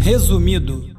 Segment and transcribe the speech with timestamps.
[0.00, 0.90] Resumido.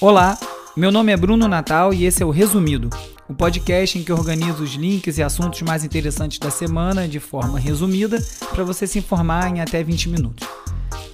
[0.00, 0.38] Olá,
[0.76, 2.90] meu nome é Bruno Natal e esse é o Resumido,
[3.28, 7.58] o podcast em que organizo os links e assuntos mais interessantes da semana de forma
[7.58, 10.46] resumida para você se informar em até 20 minutos.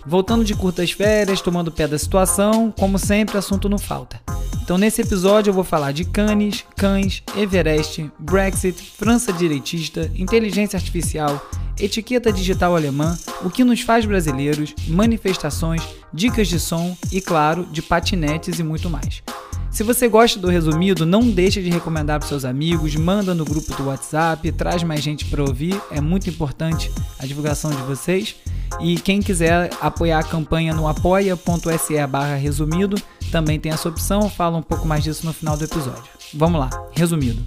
[0.06, 4.20] Voltando de curtas férias, tomando pé da situação, como sempre, assunto não falta.
[4.62, 11.40] Então, nesse episódio, eu vou falar de Cannes, cães, Everest, Brexit, França direitista, inteligência artificial,
[11.80, 17.82] etiqueta digital alemã, o que nos faz brasileiros, manifestações, dicas de som e, claro, de
[17.82, 19.22] patinetes e muito mais.
[19.70, 23.74] Se você gosta do resumido, não deixe de recomendar para seus amigos, manda no grupo
[23.76, 28.34] do WhatsApp, traz mais gente para ouvir, é muito importante a divulgação de vocês.
[28.80, 32.96] E quem quiser apoiar a campanha no apoia.se barra resumido,
[33.30, 36.10] também tem essa opção, falo um pouco mais disso no final do episódio.
[36.32, 37.42] Vamos lá, resumido.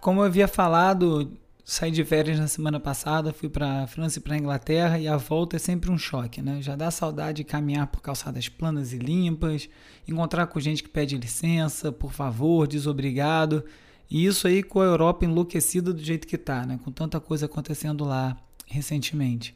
[0.00, 1.30] Como eu havia falado,
[1.68, 5.56] saí de férias na semana passada, fui para França e para Inglaterra e a volta
[5.56, 6.62] é sempre um choque, né?
[6.62, 9.68] Já dá saudade de caminhar por calçadas planas e limpas,
[10.08, 13.62] encontrar com gente que pede licença, por favor, desobrigado.
[14.10, 16.80] E isso aí com a Europa enlouquecida do jeito que tá, né?
[16.82, 18.34] Com tanta coisa acontecendo lá
[18.66, 19.54] recentemente.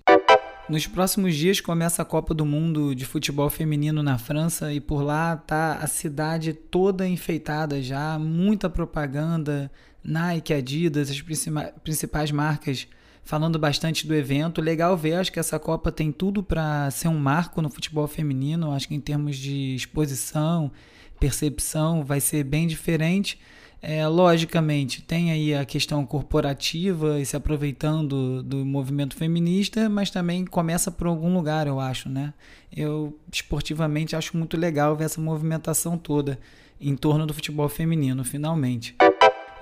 [0.69, 5.03] Nos próximos dias começa a Copa do Mundo de futebol feminino na França e por
[5.03, 9.73] lá tá a cidade toda enfeitada já, muita propaganda,
[10.05, 11.20] Nike, Adidas, as
[11.83, 12.89] principais marcas
[13.25, 14.61] falando bastante do evento.
[14.61, 18.73] Legal ver, acho que essa Copa tem tudo para ser um marco no futebol feminino,
[18.73, 20.70] acho que em termos de exposição,
[21.19, 23.39] percepção, vai ser bem diferente.
[23.84, 30.45] É, logicamente, tem aí a questão corporativa e se aproveitando do movimento feminista, mas também
[30.45, 32.33] começa por algum lugar, eu acho, né?
[32.75, 36.39] Eu, esportivamente, acho muito legal ver essa movimentação toda
[36.80, 38.95] em torno do futebol feminino, finalmente.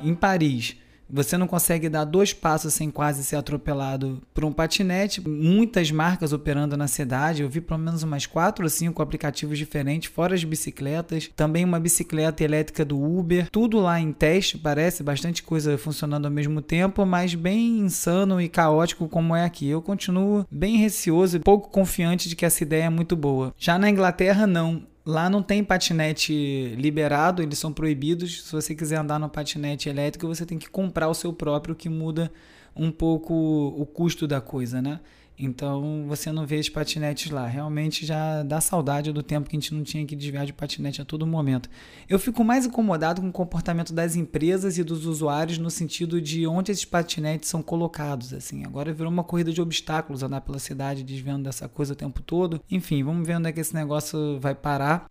[0.03, 0.77] Em Paris,
[1.13, 5.21] você não consegue dar dois passos sem quase ser atropelado por um patinete.
[5.21, 7.43] Muitas marcas operando na cidade.
[7.43, 11.29] Eu vi pelo menos umas quatro ou cinco aplicativos diferentes, fora as bicicletas.
[11.35, 13.51] Também uma bicicleta elétrica do Uber.
[13.51, 18.49] Tudo lá em teste, parece bastante coisa funcionando ao mesmo tempo, mas bem insano e
[18.49, 19.69] caótico como é aqui.
[19.69, 23.53] Eu continuo bem receoso e pouco confiante de que essa ideia é muito boa.
[23.59, 24.89] Já na Inglaterra, não.
[25.11, 28.45] Lá não tem patinete liberado, eles são proibidos.
[28.45, 31.89] Se você quiser andar no patinete elétrico, você tem que comprar o seu próprio, que
[31.89, 32.31] muda
[32.77, 35.01] um pouco o custo da coisa, né?
[35.45, 37.47] Então você não vê os patinetes lá.
[37.47, 41.01] Realmente já dá saudade do tempo que a gente não tinha que desviar de patinete
[41.01, 41.69] a todo momento.
[42.09, 46.47] Eu fico mais incomodado com o comportamento das empresas e dos usuários no sentido de
[46.47, 48.33] onde esses patinetes são colocados.
[48.33, 52.23] Assim, agora virou uma corrida de obstáculos andar pela cidade desviando dessa coisa o tempo
[52.23, 52.61] todo.
[52.71, 55.07] Enfim, vamos ver onde é que esse negócio vai parar.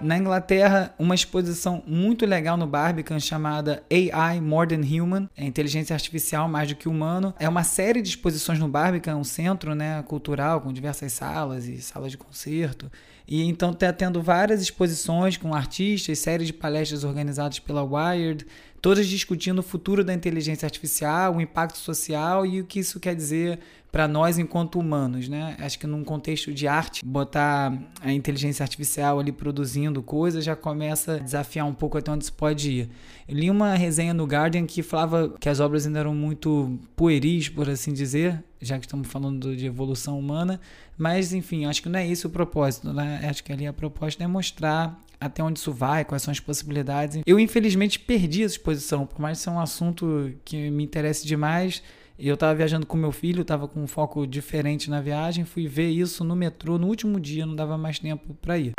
[0.00, 5.92] Na Inglaterra, uma exposição muito legal no Barbican chamada AI More Than Human, é inteligência
[5.92, 7.34] artificial mais do que humano.
[7.36, 11.82] É uma série de exposições no Barbican, um centro né, cultural com diversas salas e
[11.82, 12.88] salas de concerto.
[13.26, 18.46] E então está tendo várias exposições com artistas, séries de palestras organizadas pela Wired,
[18.80, 23.14] todas discutindo o futuro da inteligência artificial, o impacto social e o que isso quer
[23.14, 23.58] dizer
[23.90, 25.56] para nós enquanto humanos, né?
[25.58, 27.72] Acho que num contexto de arte, botar
[28.02, 32.32] a inteligência artificial ali produzindo coisas já começa a desafiar um pouco até onde isso
[32.34, 32.90] pode ir.
[33.26, 37.48] Eu li uma resenha no Guardian que falava que as obras ainda eram muito pueris,
[37.48, 40.60] por assim dizer, já que estamos falando de evolução humana,
[40.96, 43.20] mas enfim, acho que não é isso o propósito, né?
[43.28, 47.20] Acho que ali a proposta é mostrar até onde isso vai, quais são as possibilidades.
[47.26, 51.82] Eu infelizmente perdi essa exposição, por mais que seja um assunto que me interesse demais,
[52.18, 55.88] eu estava viajando com meu filho, estava com um foco diferente na viagem, fui ver
[55.88, 58.72] isso no metrô no último dia, não dava mais tempo para ir.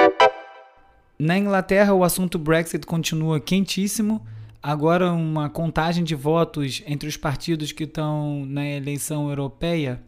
[1.17, 4.25] Na Inglaterra, o assunto Brexit continua quentíssimo.
[4.61, 10.01] Agora, uma contagem de votos entre os partidos que estão na eleição europeia,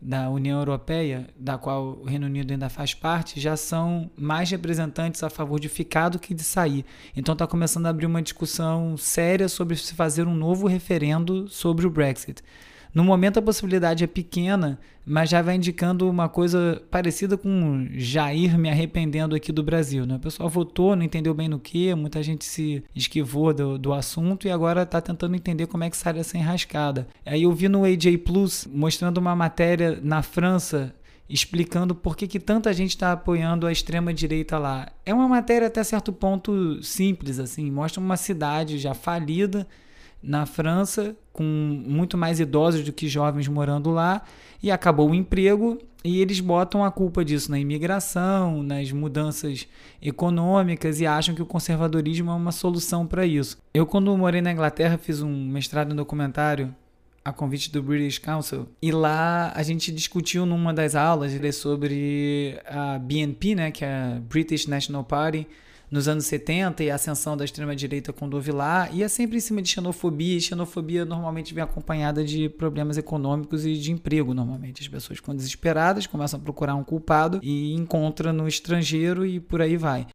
[0.00, 5.22] da União Europeia, da qual o Reino Unido ainda faz parte, já são mais representantes
[5.22, 6.84] a favor de ficar do que de sair.
[7.16, 11.86] Então está começando a abrir uma discussão séria sobre se fazer um novo referendo sobre
[11.86, 12.42] o Brexit.
[12.94, 18.58] No momento a possibilidade é pequena, mas já vai indicando uma coisa parecida com Jair
[18.58, 20.06] me arrependendo aqui do Brasil.
[20.06, 20.16] Né?
[20.16, 24.46] O pessoal votou, não entendeu bem no que, muita gente se esquivou do, do assunto
[24.46, 27.08] e agora está tentando entender como é que sai dessa enrascada.
[27.24, 30.94] Aí eu vi no AJ Plus mostrando uma matéria na França
[31.28, 34.88] explicando por que, que tanta gente está apoiando a extrema direita lá.
[35.04, 39.66] É uma matéria até certo ponto simples, assim, mostra uma cidade já falida
[40.22, 44.22] na França, com muito mais idosos do que jovens morando lá,
[44.62, 49.66] e acabou o emprego, e eles botam a culpa disso na imigração, nas mudanças
[50.00, 53.58] econômicas e acham que o conservadorismo é uma solução para isso.
[53.74, 56.74] Eu, quando morei na Inglaterra, fiz um mestrado em documentário
[57.24, 58.68] a convite do British Council.
[58.80, 64.20] E lá a gente discutiu numa das aulas sobre a BNP, né, que é a
[64.20, 65.46] British National Party,
[65.90, 69.62] nos anos 70 e a ascensão da extrema-direita com Dovila, e é sempre em cima
[69.62, 74.82] de xenofobia, e xenofobia normalmente vem acompanhada de problemas econômicos e de emprego, normalmente.
[74.82, 79.62] As pessoas ficam desesperadas, começam a procurar um culpado e encontram no estrangeiro e por
[79.62, 80.06] aí vai.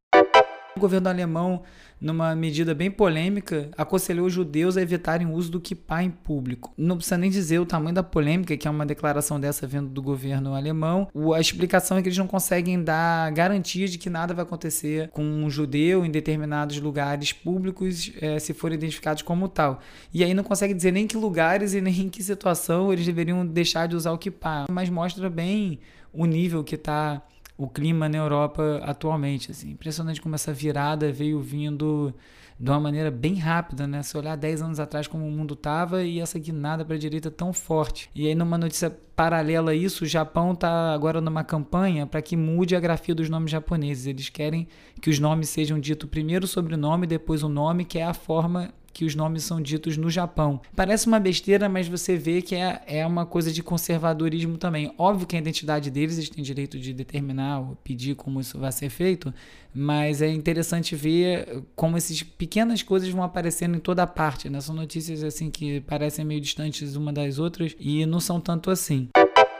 [0.75, 1.61] O governo alemão,
[2.01, 6.73] numa medida bem polêmica, aconselhou os judeus a evitarem o uso do kippah em público.
[6.75, 10.01] Não precisa nem dizer o tamanho da polêmica, que é uma declaração dessa vindo do
[10.01, 11.07] governo alemão.
[11.35, 15.23] A explicação é que eles não conseguem dar garantia de que nada vai acontecer com
[15.23, 19.79] um judeu em determinados lugares públicos é, se forem identificados como tal.
[20.11, 23.45] E aí não consegue dizer nem que lugares e nem em que situação eles deveriam
[23.45, 24.65] deixar de usar o kippah.
[24.71, 25.79] Mas mostra bem
[26.11, 27.21] o nível que está
[27.57, 29.51] o clima na Europa atualmente.
[29.51, 29.71] Assim.
[29.71, 32.13] Impressionante como essa virada veio vindo
[32.59, 34.03] de uma maneira bem rápida, né?
[34.03, 37.31] Se olhar 10 anos atrás como o mundo estava e essa guinada para a direita
[37.31, 38.09] tão forte.
[38.15, 42.37] E aí numa notícia paralela a isso, o Japão está agora numa campanha para que
[42.37, 44.07] mude a grafia dos nomes japoneses.
[44.07, 44.67] Eles querem
[45.01, 48.73] que os nomes sejam dito primeiro o sobrenome, depois o nome, que é a forma
[48.93, 50.61] que os nomes são ditos no Japão.
[50.75, 54.93] Parece uma besteira, mas você vê que é, é uma coisa de conservadorismo também.
[54.97, 58.71] Óbvio que a identidade deles, eles têm direito de determinar ou pedir como isso vai
[58.71, 59.33] ser feito,
[59.73, 64.49] mas é interessante ver como essas pequenas coisas vão aparecendo em toda parte.
[64.49, 64.61] Né?
[64.61, 69.09] São notícias assim que parecem meio distantes uma das outras e não são tanto assim.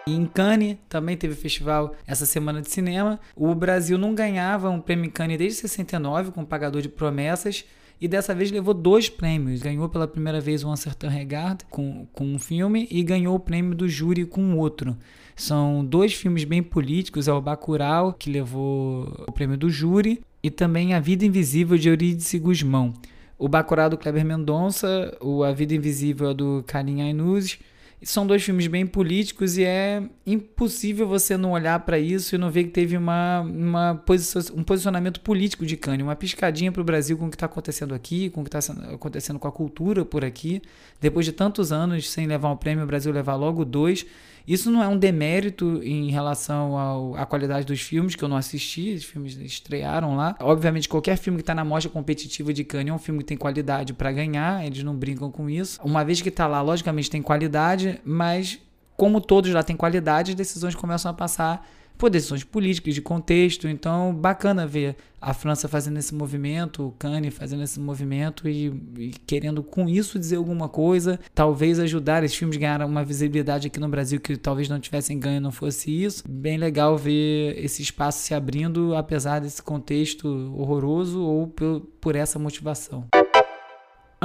[0.06, 3.20] Em Cannes também teve festival essa semana de cinema.
[3.36, 7.66] O Brasil não ganhava um prêmio Cannes desde 69 com Pagador de Promessas
[8.04, 9.62] e dessa vez levou dois prêmios.
[9.62, 13.40] Ganhou pela primeira vez o Un Certain Regard com, com um filme e ganhou o
[13.40, 14.98] prêmio do júri com outro.
[15.38, 20.52] São dois filmes bem políticos, é o Bacurau, que levou o prêmio do júri, e
[20.52, 22.94] também A Vida Invisível de Eurídice Guzmão.
[23.40, 27.58] O Bacurau do Kleber Mendonça, o A Vida Invisível é do Karim Ainuz,
[28.04, 32.50] são dois filmes bem políticos e é impossível você não olhar para isso e não
[32.50, 36.84] ver que teve uma, uma posição, um posicionamento político de Cannes, uma piscadinha para o
[36.84, 40.04] Brasil com o que está acontecendo aqui, com o que está acontecendo com a cultura
[40.06, 40.62] por aqui.
[41.00, 44.06] Depois de tantos anos sem levar um prêmio, o Brasil levar logo dois.
[44.46, 48.36] Isso não é um demérito em relação ao, à qualidade dos filmes, que eu não
[48.36, 50.36] assisti, os filmes estrearam lá.
[50.42, 53.38] Obviamente, qualquer filme que está na mostra competitiva de Cannes é um filme que tem
[53.38, 55.80] qualidade para ganhar, eles não brincam com isso.
[55.82, 58.60] Uma vez que está lá, logicamente tem qualidade, mas
[58.96, 61.68] como todos lá têm qualidade, as decisões começam a passar
[61.98, 63.68] por decisões políticas, de contexto.
[63.68, 68.68] Então, bacana ver a França fazendo esse movimento, o Cannes fazendo esse movimento e,
[68.98, 73.68] e, querendo com isso dizer alguma coisa, talvez ajudar esses filmes a ganhar uma visibilidade
[73.68, 76.24] aqui no Brasil que talvez não tivessem ganho não fosse isso.
[76.28, 82.38] Bem legal ver esse espaço se abrindo, apesar desse contexto horroroso ou por, por essa
[82.38, 83.08] motivação.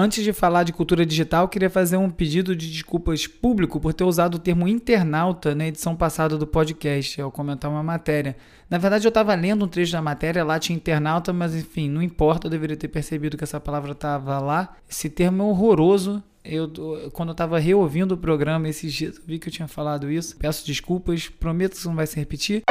[0.00, 4.05] Antes de falar de cultura digital, queria fazer um pedido de desculpas público por ter
[4.05, 8.37] usado o termo internauta na edição passada do podcast, ao comentar uma matéria.
[8.71, 12.00] Na verdade, eu estava lendo um trecho da matéria, lá tinha internauta, mas enfim, não
[12.00, 14.77] importa, eu deveria ter percebido que essa palavra estava lá.
[14.89, 16.23] Esse termo é horroroso.
[16.44, 16.71] Eu,
[17.12, 20.37] quando eu estava reouvindo o programa esses dias, vi que eu tinha falado isso.
[20.37, 22.62] Peço desculpas, prometo que isso não vai se repetir.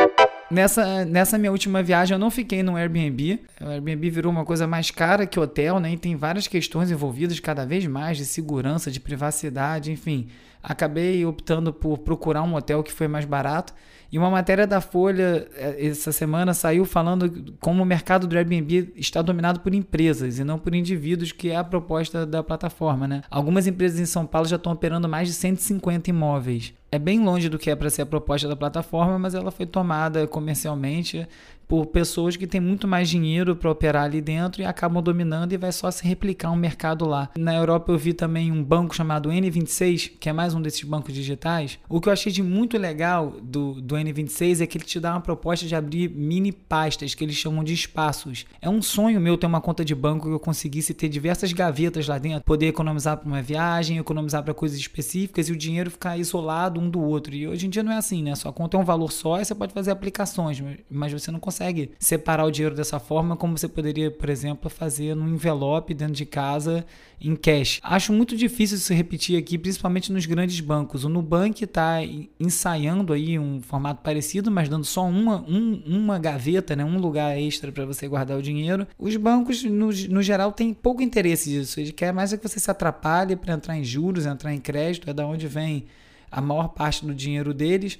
[0.49, 3.39] Nessa, nessa minha última viagem eu não fiquei no Airbnb.
[3.59, 5.91] O Airbnb virou uma coisa mais cara que hotel, né?
[5.91, 10.27] E tem várias questões envolvidas cada vez mais de segurança, de privacidade, enfim.
[10.67, 13.73] Acabei optando por procurar um hotel que foi mais barato.
[14.11, 18.91] E uma matéria da Folha eh, essa semana saiu falando como o mercado do Airbnb
[18.97, 23.21] está dominado por empresas e não por indivíduos, que é a proposta da plataforma, né?
[23.29, 27.49] Algumas empresas em São Paulo já estão operando mais de 150 imóveis é bem longe
[27.49, 31.27] do que é para ser a proposta da plataforma, mas ela foi tomada comercialmente
[31.67, 35.57] por pessoas que têm muito mais dinheiro para operar ali dentro e acabam dominando e
[35.57, 37.29] vai só se replicar um mercado lá.
[37.37, 41.13] Na Europa eu vi também um banco chamado N26, que é mais um desses bancos
[41.13, 41.77] digitais.
[41.89, 45.11] O que eu achei de muito legal do, do N26 é que ele te dá
[45.13, 48.45] uma proposta de abrir mini pastas, que eles chamam de espaços.
[48.61, 52.07] É um sonho meu ter uma conta de banco que eu conseguisse ter diversas gavetas
[52.07, 56.17] lá dentro, poder economizar para uma viagem, economizar para coisas específicas e o dinheiro ficar
[56.17, 57.35] isolado um do outro.
[57.35, 58.35] E hoje em dia não é assim, né?
[58.35, 61.56] Sua conta é um valor só e você pode fazer aplicações, mas você não consegue
[61.57, 66.13] consegue separar o dinheiro dessa forma, como você poderia, por exemplo, fazer num envelope dentro
[66.13, 66.85] de casa
[67.19, 67.79] em cash.
[67.81, 71.03] Acho muito difícil se repetir aqui, principalmente nos grandes bancos.
[71.03, 71.97] O Nubank está
[72.39, 77.35] ensaiando aí um formato parecido, mas dando só uma, um, uma gaveta, né, um lugar
[77.39, 78.87] extra para você guardar o dinheiro.
[78.99, 81.79] Os bancos, no, no geral, têm pouco interesse disso.
[81.79, 85.09] Ele quer mais é que você se atrapalhe para entrar em juros, entrar em crédito,
[85.09, 85.85] é da onde vem
[86.29, 87.97] a maior parte do dinheiro deles.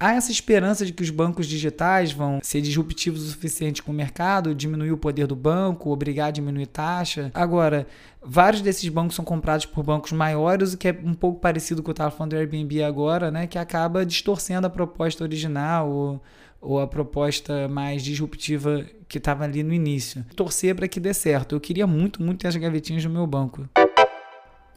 [0.00, 3.94] Há essa esperança de que os bancos digitais vão ser disruptivos o suficiente com o
[3.94, 7.32] mercado, diminuir o poder do banco, obrigar a diminuir taxa.
[7.34, 7.84] Agora,
[8.22, 11.86] vários desses bancos são comprados por bancos maiores, o que é um pouco parecido com
[11.90, 13.48] o que eu estava falando do Airbnb agora, né?
[13.48, 16.22] Que acaba distorcendo a proposta original ou,
[16.60, 20.24] ou a proposta mais disruptiva que estava ali no início.
[20.36, 21.56] Torcer para que dê certo.
[21.56, 23.68] Eu queria muito, muito ter as gavetinhas no meu banco.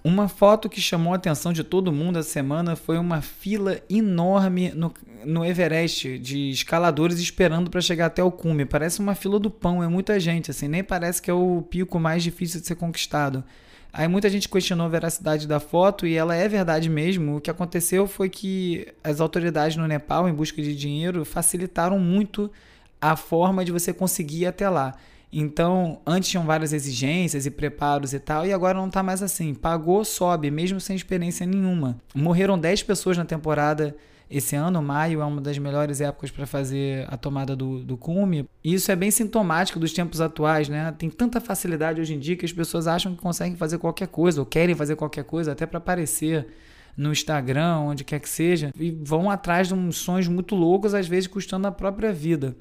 [0.04, 4.72] Uma foto que chamou a atenção de todo mundo essa semana foi uma fila enorme
[4.72, 4.92] no,
[5.24, 8.66] no Everest de escaladores esperando para chegar até o cume.
[8.66, 12.00] Parece uma fila do pão, é muita gente, assim, nem parece que é o pico
[12.00, 13.44] mais difícil de ser conquistado.
[13.94, 17.36] Aí muita gente questionou a veracidade da foto e ela é verdade mesmo.
[17.36, 22.50] O que aconteceu foi que as autoridades no Nepal, em busca de dinheiro, facilitaram muito
[23.00, 24.96] a forma de você conseguir ir até lá.
[25.32, 29.54] Então, antes tinham várias exigências e preparos e tal, e agora não está mais assim.
[29.54, 31.98] Pagou, sobe, mesmo sem experiência nenhuma.
[32.14, 33.96] Morreram 10 pessoas na temporada
[34.32, 38.48] esse ano, maio é uma das melhores épocas para fazer a tomada do, do cume.
[38.64, 40.94] E isso é bem sintomático dos tempos atuais, né?
[40.98, 44.40] Tem tanta facilidade hoje em dia que as pessoas acham que conseguem fazer qualquer coisa,
[44.40, 46.48] ou querem fazer qualquer coisa, até para aparecer
[46.96, 51.08] no Instagram, onde quer que seja, e vão atrás de uns sonhos muito loucos, às
[51.08, 52.56] vezes custando a própria vida.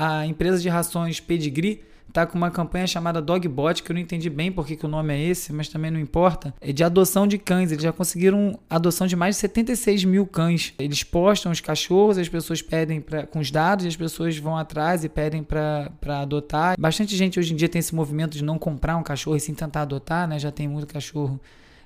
[0.00, 4.30] A empresa de rações Pedigree tá com uma campanha chamada Dogbot, que eu não entendi
[4.30, 6.54] bem porque que o nome é esse, mas também não importa.
[6.60, 7.72] É de adoção de cães.
[7.72, 10.72] Eles já conseguiram adoção de mais de 76 mil cães.
[10.78, 15.02] Eles postam os cachorros, as pessoas pedem pra, com os dados, as pessoas vão atrás
[15.02, 15.90] e pedem para
[16.22, 16.76] adotar.
[16.78, 19.52] Bastante gente hoje em dia tem esse movimento de não comprar um cachorro e sim
[19.52, 20.38] tentar adotar, né?
[20.38, 21.40] Já tem muito cachorro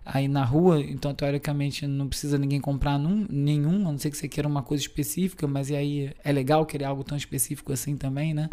[0.04, 4.16] aí na rua, então teoricamente não precisa ninguém comprar num, nenhum, a não ser que
[4.16, 7.97] você queira uma coisa específica, mas e aí é legal querer algo tão específico assim
[7.97, 8.49] também, né?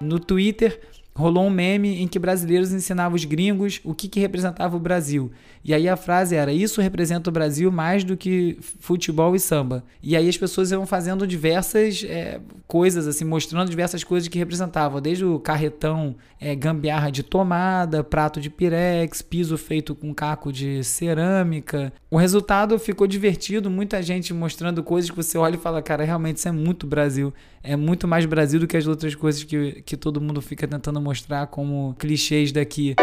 [0.00, 0.80] No Twitter
[1.16, 5.32] rolou um meme em que brasileiros ensinavam os gringos o que, que representava o Brasil.
[5.64, 9.82] E aí a frase era: Isso representa o Brasil mais do que futebol e samba.
[10.02, 15.00] E aí as pessoas iam fazendo diversas é, coisas, assim, mostrando diversas coisas que representavam,
[15.00, 20.84] desde o carretão é, gambiarra de tomada, prato de pirex, piso feito com caco de
[20.84, 21.92] cerâmica.
[22.10, 26.36] O resultado ficou divertido, muita gente mostrando coisas que você olha e fala: Cara, realmente
[26.36, 27.32] isso é muito Brasil.
[27.60, 31.00] É muito mais Brasil do que as outras coisas que, que todo mundo fica tentando
[31.06, 32.96] mostrar como clichês daqui.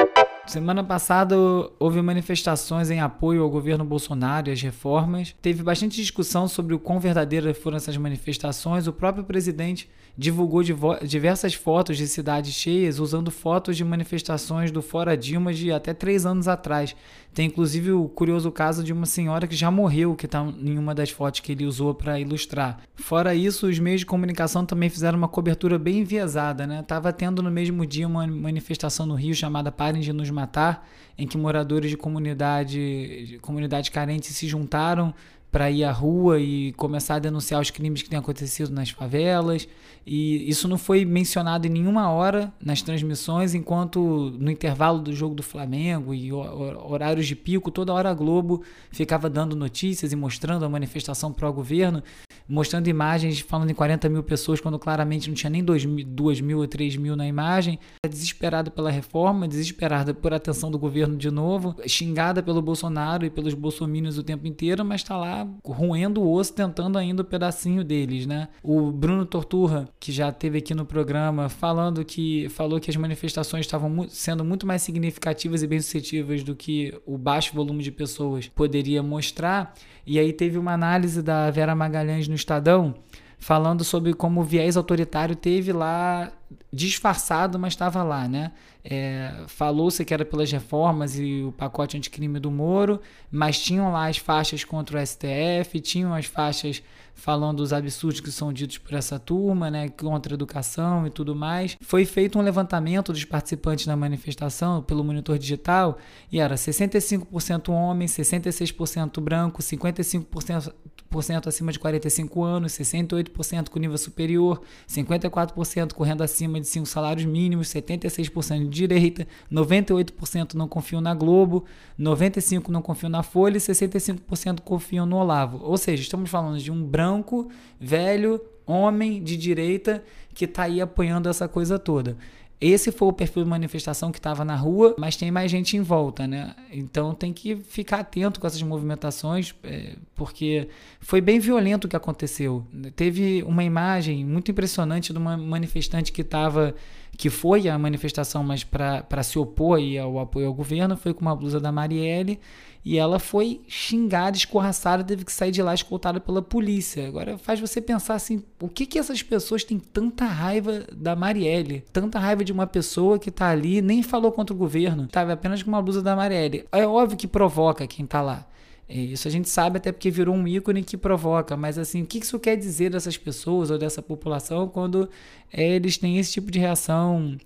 [0.45, 1.35] Semana passada
[1.79, 5.33] houve manifestações em apoio ao governo Bolsonaro e às reformas.
[5.41, 8.85] Teve bastante discussão sobre o quão verdadeiras foram essas manifestações.
[8.85, 10.61] O próprio presidente divulgou
[11.01, 16.25] diversas fotos de cidades cheias usando fotos de manifestações do Fora Dilma de até três
[16.25, 16.95] anos atrás.
[17.33, 20.93] Tem inclusive o curioso caso de uma senhora que já morreu, que está em uma
[20.93, 22.81] das fotos que ele usou para ilustrar.
[22.95, 26.67] Fora isso, os meios de comunicação também fizeram uma cobertura bem enviesada.
[26.67, 26.83] Né?
[26.83, 30.87] Tava tendo no mesmo dia uma manifestação no Rio chamada Parem de Nos Matar,
[31.17, 35.13] em que moradores de comunidade, de comunidade carente se juntaram
[35.53, 39.67] para ir à rua e começar a denunciar os crimes que têm acontecido nas favelas.
[40.03, 45.35] E isso não foi mencionado em nenhuma hora nas transmissões, enquanto no intervalo do jogo
[45.35, 50.65] do Flamengo e horários de pico, toda hora a Globo ficava dando notícias e mostrando
[50.65, 52.01] a manifestação pró-governo,
[52.47, 56.41] mostrando imagens falando em 40 mil pessoas, quando claramente não tinha nem 2 mil, 2
[56.41, 57.79] mil ou 3 mil na imagem.
[58.07, 63.53] Desesperado pela reforma, desesperada por atenção do governo de novo, xingada pelo Bolsonaro e pelos
[63.53, 67.83] bolsominions o tempo inteiro, mas está lá roendo o osso, tentando ainda o um pedacinho
[67.83, 68.49] deles, né?
[68.61, 73.65] O Bruno Torturra, que já teve aqui no programa, falando que falou que as manifestações
[73.65, 79.01] estavam sendo muito mais significativas e bem-sucedidas do que o baixo volume de pessoas poderia
[79.01, 79.73] mostrar.
[80.05, 82.95] E aí teve uma análise da Vera Magalhães no Estadão
[83.43, 86.31] falando sobre como o viés autoritário teve lá
[86.71, 88.53] disfarçado, mas estava lá, né?
[88.83, 94.07] É, Falou-se que era pelas reformas e o pacote anticrime do Moro, mas tinham lá
[94.07, 96.81] as faixas contra o STF, tinham as faixas
[97.13, 101.35] falando os absurdos que são ditos por essa turma, né, contra a educação e tudo
[101.35, 101.77] mais.
[101.81, 105.97] Foi feito um levantamento dos participantes da manifestação pelo monitor digital
[106.31, 110.73] e era 65% homens, 66% branco, 55%
[111.19, 117.25] acima de 45 anos, 68% com nível superior, 54% com renda acima de 5 salários
[117.25, 121.65] mínimos, 76% de direita, 98% não confiam na Globo,
[121.99, 125.59] 95% não confiam na Folha e 65% confiam no Olavo.
[125.63, 130.03] Ou seja, estamos falando de um branco, velho, homem de direita
[130.33, 132.17] que está aí apoiando essa coisa toda.
[132.65, 135.81] Esse foi o perfil de manifestação que estava na rua, mas tem mais gente em
[135.81, 136.55] volta, né?
[136.71, 140.69] Então tem que ficar atento com essas movimentações, é, porque
[141.01, 142.65] foi bem violento o que aconteceu.
[142.95, 146.73] Teve uma imagem muito impressionante de uma manifestante que estava
[147.17, 151.35] que foi a manifestação, mas para se opor ao apoio ao governo, foi com uma
[151.35, 152.39] blusa da Marielle
[152.85, 157.07] e ela foi xingada, escorraçada, teve que sair de lá escoltada pela polícia.
[157.07, 161.85] Agora faz você pensar assim, o que que essas pessoas têm tanta raiva da Marielle?
[161.93, 165.63] Tanta raiva de uma pessoa que tá ali, nem falou contra o governo, tava apenas
[165.63, 166.65] com uma blusa da Marielle.
[166.71, 168.47] É óbvio que provoca quem tá lá.
[168.87, 172.05] É, isso a gente sabe até porque virou um ícone que provoca, mas assim, o
[172.05, 175.09] que isso quer dizer dessas pessoas ou dessa população quando
[175.51, 177.37] é, eles têm esse tipo de reação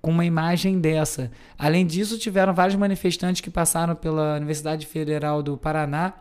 [0.00, 1.30] com uma imagem dessa?
[1.58, 6.14] Além disso, tiveram vários manifestantes que passaram pela Universidade Federal do Paraná,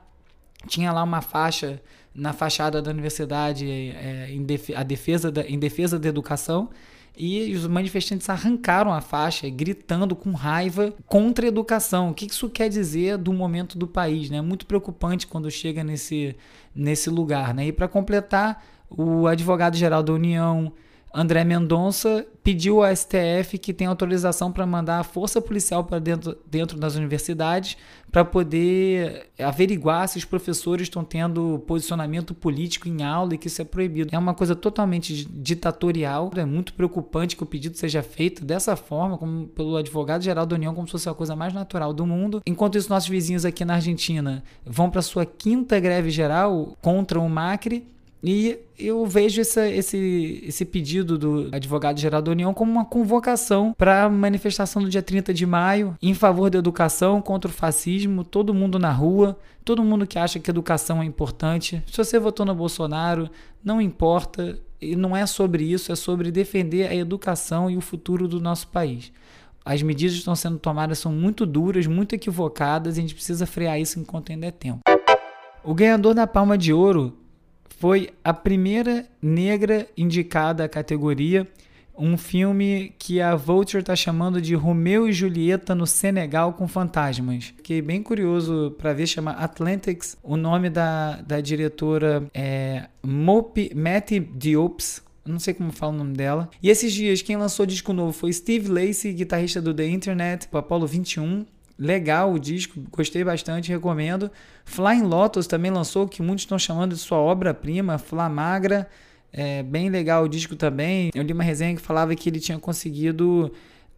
[0.68, 1.82] tinha lá uma faixa
[2.14, 4.46] na fachada da universidade é, em,
[4.76, 6.70] a defesa da, em defesa da educação
[7.16, 12.10] e os manifestantes arrancaram a faixa, gritando com raiva contra a educação.
[12.10, 14.30] O que isso quer dizer do momento do país?
[14.30, 14.38] Né?
[14.38, 16.36] É muito preocupante quando chega nesse,
[16.76, 17.54] nesse lugar.
[17.54, 17.68] Né?
[17.68, 20.74] E para completar, o advogado-geral da União,
[21.14, 26.36] André Mendonça pediu ao STF que tenha autorização para mandar a força policial para dentro,
[26.50, 27.78] dentro das universidades
[28.12, 33.62] para poder averiguar se os professores estão tendo posicionamento político em aula e que isso
[33.62, 34.10] é proibido.
[34.14, 36.32] É uma coisa totalmente ditatorial.
[36.36, 40.74] É muito preocupante que o pedido seja feito dessa forma, como pelo advogado-geral da União,
[40.74, 42.42] como se fosse a coisa mais natural do mundo.
[42.46, 47.30] Enquanto isso, nossos vizinhos aqui na Argentina vão para sua quinta greve geral contra o
[47.30, 47.93] Macri
[48.24, 54.06] e eu vejo essa, esse, esse pedido do advogado-geral da União como uma convocação para
[54.06, 58.54] a manifestação do dia 30 de maio em favor da educação, contra o fascismo, todo
[58.54, 61.84] mundo na rua, todo mundo que acha que educação é importante.
[61.86, 63.30] Se você votou no Bolsonaro,
[63.62, 68.26] não importa, e não é sobre isso, é sobre defender a educação e o futuro
[68.26, 69.12] do nosso país.
[69.66, 73.46] As medidas que estão sendo tomadas são muito duras, muito equivocadas, e a gente precisa
[73.46, 74.80] frear isso enquanto ainda é tempo.
[75.64, 77.18] O ganhador da Palma de Ouro
[77.80, 81.48] foi a primeira negra indicada à categoria,
[81.98, 87.54] um filme que a Vulture está chamando de Romeu e Julieta no Senegal com fantasmas.
[87.56, 90.18] Fiquei bem curioso para ver, chama Atlantics.
[90.24, 95.04] O nome da, da diretora é Mopi, Matty Diops.
[95.26, 96.50] Não sei como fala o nome dela.
[96.62, 100.58] E esses dias, quem lançou disco novo foi Steve Lacey, guitarrista do The Internet, o
[100.58, 101.46] Apollo 21
[101.78, 104.32] legal o disco, gostei bastante, recomendo.
[104.66, 108.88] Flying Lotus também lançou, que muitos estão chamando de sua obra-prima, Flamagra.
[109.32, 111.10] É bem legal o disco também.
[111.14, 113.52] Eu li uma resenha que falava que ele tinha conseguido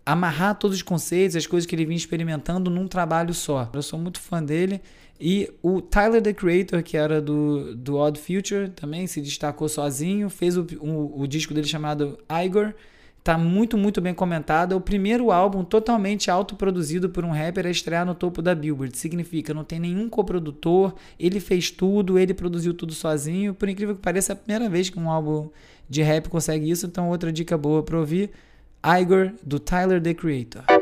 [0.06, 3.69] amarrar todos os conceitos, as coisas que ele vinha experimentando num trabalho só.
[3.73, 4.82] Eu sou muito fã dele.
[5.19, 10.30] E o Tyler, the Creator, que era do, do Odd Future, também se destacou sozinho.
[10.30, 12.73] Fez o, o, o disco dele chamado Igor
[13.25, 14.73] Tá muito, muito bem comentado.
[14.73, 18.95] É o primeiro álbum totalmente autoproduzido por um rapper a estrear no topo da Billboard.
[18.95, 23.55] Significa, não tem nenhum coprodutor, ele fez tudo, ele produziu tudo sozinho.
[23.55, 25.49] Por incrível que pareça, é a primeira vez que um álbum
[25.89, 26.85] de rap consegue isso.
[26.85, 28.29] Então, outra dica boa para ouvir:
[29.01, 30.74] Igor, do Tyler the Creator.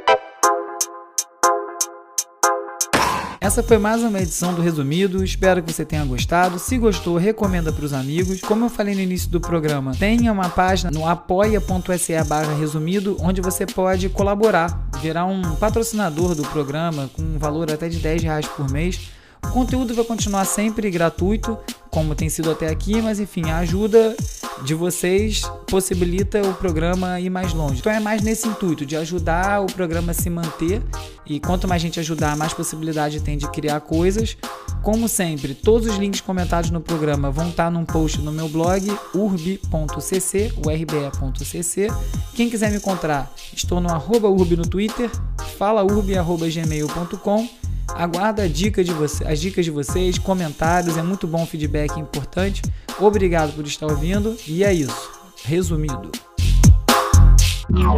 [3.43, 6.57] Essa foi mais uma edição do Resumido, espero que você tenha gostado.
[6.57, 8.39] Se gostou, recomenda para os amigos.
[8.39, 12.13] Como eu falei no início do programa, tenha uma página no apoia.se
[12.57, 17.99] resumido, onde você pode colaborar, virar um patrocinador do programa com um valor até de
[17.99, 19.11] 10 reais por mês
[19.45, 21.57] o conteúdo vai continuar sempre gratuito,
[21.89, 24.15] como tem sido até aqui, mas enfim, a ajuda
[24.63, 27.79] de vocês possibilita o programa ir mais longe.
[27.79, 30.81] Então é mais nesse intuito de ajudar o programa a se manter
[31.25, 34.37] e quanto mais gente ajudar, mais possibilidade tem de criar coisas.
[34.81, 38.85] Como sempre, todos os links comentados no programa vão estar num post no meu blog
[39.13, 41.87] urb.cc, urbe.cc.
[42.35, 45.09] Quem quiser me encontrar, estou no urb no Twitter,
[45.57, 47.47] falaurb.gmail.com
[47.89, 51.99] Aguardo a dica de você, as dicas de vocês, comentários, é muito bom feedback, é
[51.99, 52.61] importante.
[52.99, 55.11] Obrigado por estar ouvindo e é isso.
[55.43, 56.11] Resumido.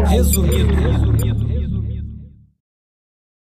[0.07, 0.73] Resumido.
[0.73, 1.64] Resumido.